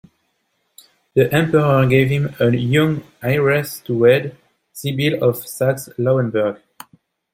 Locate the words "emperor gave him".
1.31-2.33